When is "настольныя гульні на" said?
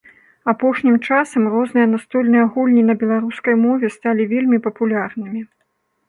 1.91-2.95